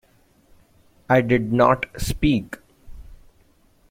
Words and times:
I 1.07 1.21
did 1.21 1.53
not 1.53 1.85
speak. 1.95 2.57